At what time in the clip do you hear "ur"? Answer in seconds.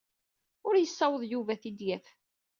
0.67-0.75